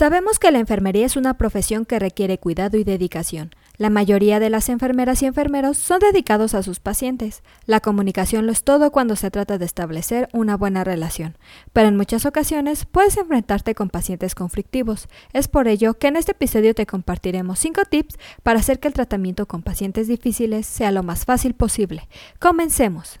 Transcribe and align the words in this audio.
Sabemos 0.00 0.38
que 0.38 0.50
la 0.50 0.60
enfermería 0.60 1.04
es 1.04 1.16
una 1.16 1.34
profesión 1.34 1.84
que 1.84 1.98
requiere 1.98 2.38
cuidado 2.38 2.78
y 2.78 2.84
dedicación. 2.84 3.50
La 3.76 3.90
mayoría 3.90 4.40
de 4.40 4.48
las 4.48 4.70
enfermeras 4.70 5.20
y 5.20 5.26
enfermeros 5.26 5.76
son 5.76 5.98
dedicados 5.98 6.54
a 6.54 6.62
sus 6.62 6.80
pacientes. 6.80 7.42
La 7.66 7.80
comunicación 7.80 8.46
lo 8.46 8.52
es 8.52 8.64
todo 8.64 8.92
cuando 8.92 9.14
se 9.14 9.30
trata 9.30 9.58
de 9.58 9.66
establecer 9.66 10.30
una 10.32 10.56
buena 10.56 10.84
relación, 10.84 11.36
pero 11.74 11.88
en 11.88 11.98
muchas 11.98 12.24
ocasiones 12.24 12.86
puedes 12.86 13.18
enfrentarte 13.18 13.74
con 13.74 13.90
pacientes 13.90 14.34
conflictivos. 14.34 15.06
Es 15.34 15.48
por 15.48 15.68
ello 15.68 15.92
que 15.98 16.06
en 16.06 16.16
este 16.16 16.32
episodio 16.32 16.74
te 16.74 16.86
compartiremos 16.86 17.58
5 17.58 17.82
tips 17.84 18.18
para 18.42 18.60
hacer 18.60 18.80
que 18.80 18.88
el 18.88 18.94
tratamiento 18.94 19.44
con 19.44 19.60
pacientes 19.60 20.08
difíciles 20.08 20.64
sea 20.64 20.92
lo 20.92 21.02
más 21.02 21.26
fácil 21.26 21.52
posible. 21.52 22.08
Comencemos. 22.38 23.20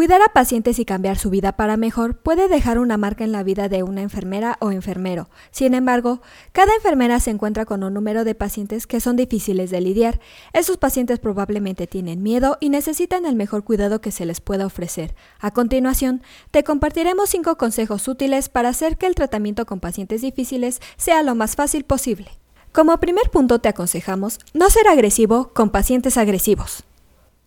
Cuidar 0.00 0.22
a 0.22 0.32
pacientes 0.32 0.78
y 0.78 0.86
cambiar 0.86 1.18
su 1.18 1.28
vida 1.28 1.52
para 1.58 1.76
mejor 1.76 2.16
puede 2.16 2.48
dejar 2.48 2.78
una 2.78 2.96
marca 2.96 3.22
en 3.22 3.32
la 3.32 3.42
vida 3.42 3.68
de 3.68 3.82
una 3.82 4.00
enfermera 4.00 4.56
o 4.58 4.70
enfermero. 4.70 5.28
Sin 5.50 5.74
embargo, 5.74 6.22
cada 6.52 6.74
enfermera 6.74 7.20
se 7.20 7.28
encuentra 7.28 7.66
con 7.66 7.84
un 7.84 7.92
número 7.92 8.24
de 8.24 8.34
pacientes 8.34 8.86
que 8.86 9.00
son 9.00 9.16
difíciles 9.16 9.70
de 9.70 9.82
lidiar. 9.82 10.18
Esos 10.54 10.78
pacientes 10.78 11.18
probablemente 11.18 11.86
tienen 11.86 12.22
miedo 12.22 12.56
y 12.60 12.70
necesitan 12.70 13.26
el 13.26 13.36
mejor 13.36 13.62
cuidado 13.62 14.00
que 14.00 14.10
se 14.10 14.24
les 14.24 14.40
pueda 14.40 14.64
ofrecer. 14.64 15.14
A 15.38 15.50
continuación, 15.50 16.22
te 16.50 16.64
compartiremos 16.64 17.28
cinco 17.28 17.58
consejos 17.58 18.08
útiles 18.08 18.48
para 18.48 18.70
hacer 18.70 18.96
que 18.96 19.06
el 19.06 19.14
tratamiento 19.14 19.66
con 19.66 19.80
pacientes 19.80 20.22
difíciles 20.22 20.80
sea 20.96 21.22
lo 21.22 21.34
más 21.34 21.56
fácil 21.56 21.84
posible. 21.84 22.30
Como 22.72 22.96
primer 23.00 23.28
punto 23.28 23.58
te 23.58 23.68
aconsejamos 23.68 24.38
no 24.54 24.70
ser 24.70 24.88
agresivo 24.88 25.52
con 25.52 25.68
pacientes 25.68 26.16
agresivos. 26.16 26.84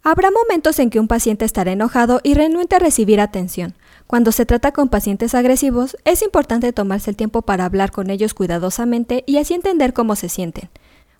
Habrá 0.06 0.32
momentos 0.32 0.80
en 0.80 0.90
que 0.90 1.00
un 1.00 1.08
paciente 1.08 1.46
estará 1.46 1.72
enojado 1.72 2.20
y 2.24 2.34
renuente 2.34 2.76
a 2.76 2.80
recibir 2.80 3.22
atención. 3.22 3.74
Cuando 4.06 4.34
se 4.34 4.46
trata 4.46 4.74
con 4.74 4.90
pacientes 4.90 5.34
agresivos, 5.34 5.96
es 6.04 6.22
importante 6.22 6.74
tomarse 6.74 7.10
el 7.10 7.16
tiempo 7.16 7.42
para 7.42 7.64
hablar 7.64 7.92
con 7.92 8.10
ellos 8.10 8.34
cuidadosamente 8.34 9.24
y 9.26 9.38
así 9.38 9.54
entender 9.54 9.94
cómo 9.94 10.18
se 10.18 10.28
sienten. 10.28 10.70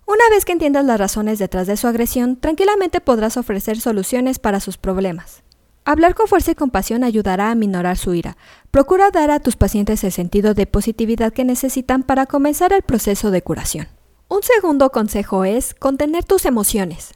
Una 0.06 0.28
vez 0.30 0.44
que 0.44 0.52
entiendas 0.52 0.84
las 0.84 1.00
razones 1.00 1.38
detrás 1.38 1.66
de 1.66 1.78
su 1.78 1.86
agresión, 1.86 2.36
tranquilamente 2.36 3.00
podrás 3.00 3.38
ofrecer 3.38 3.80
soluciones 3.80 4.38
para 4.38 4.60
sus 4.60 4.76
problemas. 4.76 5.42
Hablar 5.86 6.14
con 6.14 6.26
fuerza 6.26 6.50
y 6.50 6.54
compasión 6.54 7.04
ayudará 7.04 7.50
a 7.50 7.54
minorar 7.54 7.96
su 7.96 8.12
ira. 8.12 8.36
Procura 8.70 9.10
dar 9.10 9.30
a 9.30 9.40
tus 9.40 9.56
pacientes 9.56 10.04
el 10.04 10.12
sentido 10.12 10.52
de 10.52 10.66
positividad 10.66 11.32
que 11.32 11.44
necesitan 11.44 12.02
para 12.02 12.26
comenzar 12.26 12.74
el 12.74 12.82
proceso 12.82 13.30
de 13.30 13.40
curación. 13.40 13.88
Un 14.28 14.42
segundo 14.42 14.90
consejo 14.92 15.46
es 15.46 15.72
contener 15.72 16.24
tus 16.24 16.44
emociones. 16.44 17.14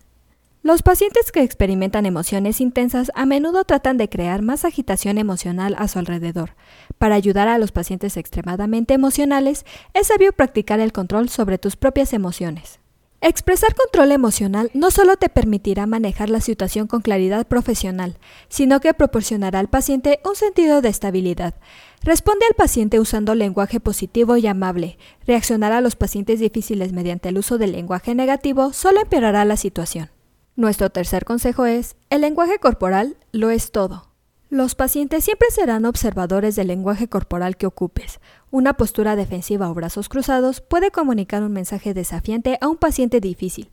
Los 0.69 0.83
pacientes 0.83 1.33
que 1.33 1.41
experimentan 1.41 2.05
emociones 2.05 2.61
intensas 2.61 3.11
a 3.15 3.25
menudo 3.25 3.65
tratan 3.65 3.97
de 3.97 4.11
crear 4.11 4.43
más 4.43 4.67
agitación 4.67 5.17
emocional 5.17 5.75
a 5.79 5.89
su 5.89 5.99
alrededor. 5.99 6.57
Para 6.99 7.15
ayudar 7.15 7.49
a 7.49 7.57
los 7.57 7.73
pacientes 7.73 8.19
extremadamente 8.19 8.93
emocionales, 8.93 9.65
es 9.95 10.09
sabio 10.09 10.31
practicar 10.35 10.79
el 10.81 10.93
control 10.93 11.31
sobre 11.31 11.57
tus 11.57 11.77
propias 11.77 12.13
emociones. 12.13 12.81
Expresar 13.23 13.75
control 13.75 14.13
emocional 14.13 14.71
no 14.75 14.91
solo 14.91 15.17
te 15.17 15.31
permitirá 15.31 15.87
manejar 15.87 16.29
la 16.29 16.43
situación 16.43 16.87
con 16.87 17.01
claridad 17.01 17.47
profesional, 17.47 18.19
sino 18.51 18.81
que 18.81 18.93
proporcionará 18.93 19.61
al 19.61 19.71
paciente 19.71 20.21
un 20.23 20.37
sentido 20.37 20.83
de 20.83 20.91
estabilidad. 20.91 21.55
Responde 22.03 22.45
al 22.45 22.57
paciente 22.57 23.01
usando 23.01 23.35
lenguaje 23.35 23.81
positivo 23.81 24.37
y 24.37 24.47
amable. 24.47 24.99
Reaccionar 25.27 25.73
a 25.73 25.81
los 25.81 25.97
pacientes 25.97 26.41
difíciles 26.41 26.93
mediante 26.93 27.31
el 27.31 27.39
uso 27.39 27.57
del 27.57 27.73
lenguaje 27.73 28.15
negativo 28.15 28.75
solo 28.75 29.01
empeorará 29.01 29.47
la 29.47 29.57
situación. 29.57 30.11
Nuestro 30.59 30.91
tercer 30.91 31.25
consejo 31.25 31.67
es, 31.67 31.95
el 32.11 32.23
lenguaje 32.23 32.59
corporal 32.59 33.17
lo 33.31 33.51
es 33.51 33.71
todo. 33.71 34.09
Los 34.51 34.75
pacientes 34.75 35.23
siempre 35.23 35.47
serán 35.53 35.85
observadores 35.85 36.57
del 36.57 36.67
lenguaje 36.67 37.07
corporal 37.07 37.57
que 37.57 37.67
ocupes. 37.67 38.19
Una 38.51 38.77
postura 38.77 39.15
defensiva 39.15 39.71
o 39.71 39.75
brazos 39.75 40.09
cruzados 40.09 40.61
puede 40.61 40.91
comunicar 40.91 41.45
un 41.45 41.53
mensaje 41.53 41.95
desafiante 41.95 42.59
a 42.61 42.67
un 42.67 42.77
paciente 42.77 43.21
difícil. 43.21 43.69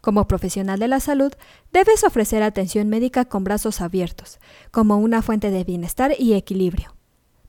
Como 0.00 0.28
profesional 0.28 0.78
de 0.78 0.86
la 0.86 1.00
salud, 1.00 1.32
debes 1.72 2.04
ofrecer 2.04 2.44
atención 2.44 2.88
médica 2.88 3.24
con 3.24 3.42
brazos 3.42 3.80
abiertos, 3.80 4.38
como 4.70 4.98
una 4.98 5.22
fuente 5.22 5.50
de 5.50 5.64
bienestar 5.64 6.14
y 6.20 6.34
equilibrio. 6.34 6.94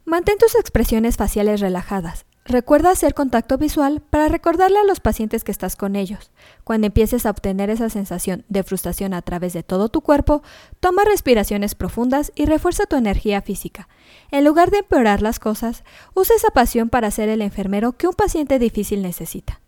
Mantén 0.04 0.40
tus 0.40 0.56
expresiones 0.56 1.16
faciales 1.16 1.60
relajadas, 1.62 2.26
Recuerda 2.50 2.90
hacer 2.90 3.14
contacto 3.14 3.60
visual 3.60 4.02
para 4.10 4.28
recordarle 4.28 4.80
a 4.80 4.84
los 4.84 5.00
pacientes 5.00 5.44
que 5.44 5.52
estás 5.52 5.76
con 5.76 5.96
ellos. 5.96 6.32
Cuando 6.64 6.88
empieces 6.88 7.28
a 7.28 7.30
obtener 7.30 7.70
esa 7.70 7.92
sensación 7.92 8.44
de 8.50 8.64
frustración 8.64 9.14
a 9.14 9.22
través 9.22 9.54
de 9.54 9.62
todo 9.62 9.90
tu 9.90 10.02
cuerpo, 10.02 10.42
toma 10.80 11.06
respiraciones 11.06 11.76
profundas 11.76 12.32
y 12.34 12.48
refuerza 12.48 12.88
tu 12.88 12.96
energía 12.96 13.44
física. 13.44 13.88
En 14.32 14.46
lugar 14.46 14.72
de 14.72 14.80
empeorar 14.80 15.22
las 15.22 15.38
cosas, 15.38 15.84
usa 16.16 16.36
esa 16.36 16.50
pasión 16.50 16.90
para 16.90 17.12
ser 17.12 17.30
el 17.30 17.44
enfermero 17.44 17.92
que 17.92 18.08
un 18.08 18.16
paciente 18.16 18.58
difícil 18.58 19.04
necesita. 19.04 19.62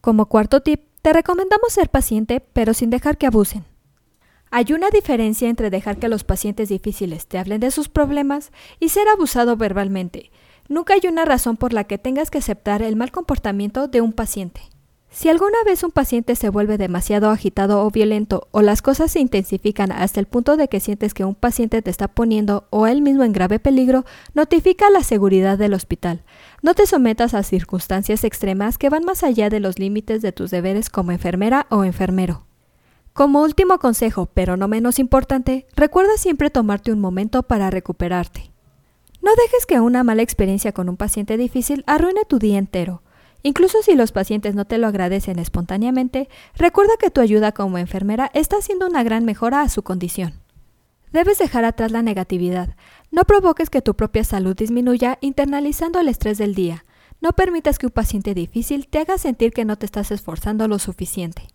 Como 0.00 0.26
cuarto 0.26 0.62
tip, 0.62 0.80
te 1.02 1.12
recomendamos 1.12 1.74
ser 1.74 1.90
paciente 1.90 2.40
pero 2.40 2.74
sin 2.74 2.90
dejar 2.90 3.18
que 3.18 3.28
abusen. 3.28 3.64
Hay 4.50 4.72
una 4.72 4.90
diferencia 4.90 5.48
entre 5.48 5.70
dejar 5.70 5.98
que 5.98 6.08
los 6.08 6.24
pacientes 6.24 6.70
difíciles 6.70 7.28
te 7.28 7.38
hablen 7.38 7.60
de 7.60 7.70
sus 7.70 7.88
problemas 7.88 8.50
y 8.80 8.88
ser 8.88 9.06
abusado 9.06 9.56
verbalmente. 9.56 10.32
Nunca 10.68 10.94
hay 10.94 11.08
una 11.08 11.24
razón 11.24 11.56
por 11.56 11.72
la 11.72 11.84
que 11.84 11.98
tengas 11.98 12.30
que 12.30 12.38
aceptar 12.38 12.82
el 12.82 12.96
mal 12.96 13.12
comportamiento 13.12 13.88
de 13.88 14.00
un 14.00 14.12
paciente. 14.12 14.62
Si 15.16 15.30
alguna 15.30 15.56
vez 15.64 15.82
un 15.82 15.92
paciente 15.92 16.36
se 16.36 16.50
vuelve 16.50 16.76
demasiado 16.76 17.30
agitado 17.30 17.86
o 17.86 17.90
violento 17.90 18.48
o 18.50 18.60
las 18.60 18.82
cosas 18.82 19.10
se 19.12 19.20
intensifican 19.20 19.90
hasta 19.90 20.20
el 20.20 20.26
punto 20.26 20.58
de 20.58 20.68
que 20.68 20.78
sientes 20.78 21.14
que 21.14 21.24
un 21.24 21.34
paciente 21.34 21.80
te 21.80 21.90
está 21.90 22.08
poniendo 22.08 22.66
o 22.68 22.86
él 22.86 23.00
mismo 23.00 23.22
en 23.22 23.32
grave 23.32 23.58
peligro, 23.58 24.04
notifica 24.34 24.90
la 24.90 25.02
seguridad 25.02 25.56
del 25.56 25.72
hospital. 25.72 26.22
No 26.60 26.74
te 26.74 26.86
sometas 26.86 27.32
a 27.32 27.44
circunstancias 27.44 28.24
extremas 28.24 28.76
que 28.76 28.90
van 28.90 29.04
más 29.04 29.22
allá 29.22 29.48
de 29.48 29.60
los 29.60 29.78
límites 29.78 30.20
de 30.20 30.32
tus 30.32 30.50
deberes 30.50 30.90
como 30.90 31.12
enfermera 31.12 31.66
o 31.70 31.84
enfermero. 31.84 32.44
Como 33.14 33.42
último 33.42 33.78
consejo, 33.78 34.26
pero 34.26 34.58
no 34.58 34.68
menos 34.68 34.98
importante, 34.98 35.66
recuerda 35.74 36.18
siempre 36.18 36.50
tomarte 36.50 36.92
un 36.92 37.00
momento 37.00 37.42
para 37.44 37.70
recuperarte. 37.70 38.55
No 39.26 39.32
dejes 39.34 39.66
que 39.66 39.80
una 39.80 40.04
mala 40.04 40.22
experiencia 40.22 40.70
con 40.70 40.88
un 40.88 40.96
paciente 40.96 41.36
difícil 41.36 41.82
arruine 41.88 42.24
tu 42.28 42.38
día 42.38 42.58
entero. 42.58 43.02
Incluso 43.42 43.82
si 43.82 43.96
los 43.96 44.12
pacientes 44.12 44.54
no 44.54 44.66
te 44.66 44.78
lo 44.78 44.86
agradecen 44.86 45.40
espontáneamente, 45.40 46.28
recuerda 46.54 46.92
que 46.96 47.10
tu 47.10 47.20
ayuda 47.20 47.50
como 47.50 47.76
enfermera 47.76 48.30
está 48.34 48.58
haciendo 48.58 48.86
una 48.86 49.02
gran 49.02 49.24
mejora 49.24 49.62
a 49.62 49.68
su 49.68 49.82
condición. 49.82 50.34
Debes 51.10 51.38
dejar 51.38 51.64
atrás 51.64 51.90
la 51.90 52.02
negatividad. 52.02 52.76
No 53.10 53.24
provoques 53.24 53.68
que 53.68 53.82
tu 53.82 53.96
propia 53.96 54.22
salud 54.22 54.54
disminuya 54.54 55.18
internalizando 55.20 55.98
el 55.98 56.06
estrés 56.06 56.38
del 56.38 56.54
día. 56.54 56.84
No 57.20 57.32
permitas 57.32 57.80
que 57.80 57.86
un 57.86 57.92
paciente 57.92 58.32
difícil 58.32 58.86
te 58.86 59.00
haga 59.00 59.18
sentir 59.18 59.50
que 59.52 59.64
no 59.64 59.74
te 59.74 59.86
estás 59.86 60.12
esforzando 60.12 60.68
lo 60.68 60.78
suficiente. 60.78 61.48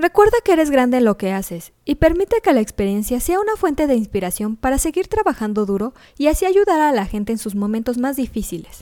Recuerda 0.00 0.36
que 0.44 0.52
eres 0.52 0.70
grande 0.70 0.98
en 0.98 1.04
lo 1.04 1.18
que 1.18 1.32
haces 1.32 1.72
y 1.84 1.96
permite 1.96 2.40
que 2.40 2.52
la 2.52 2.60
experiencia 2.60 3.18
sea 3.18 3.40
una 3.40 3.56
fuente 3.56 3.88
de 3.88 3.96
inspiración 3.96 4.54
para 4.54 4.78
seguir 4.78 5.08
trabajando 5.08 5.66
duro 5.66 5.92
y 6.16 6.28
así 6.28 6.46
ayudar 6.46 6.80
a 6.80 6.92
la 6.92 7.04
gente 7.04 7.32
en 7.32 7.38
sus 7.38 7.56
momentos 7.56 7.98
más 7.98 8.14
difíciles. 8.14 8.78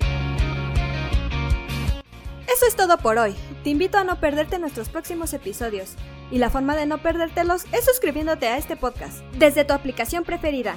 Eso 2.54 2.66
es 2.68 2.76
todo 2.76 2.98
por 2.98 3.16
hoy. 3.16 3.34
Te 3.64 3.70
invito 3.70 3.96
a 3.96 4.04
no 4.04 4.20
perderte 4.20 4.58
nuestros 4.58 4.90
próximos 4.90 5.32
episodios. 5.32 5.94
Y 6.30 6.36
la 6.36 6.50
forma 6.50 6.76
de 6.76 6.84
no 6.84 6.98
perdértelos 6.98 7.64
es 7.72 7.86
suscribiéndote 7.86 8.48
a 8.48 8.58
este 8.58 8.76
podcast 8.76 9.20
desde 9.38 9.64
tu 9.64 9.72
aplicación 9.72 10.22
preferida. 10.22 10.76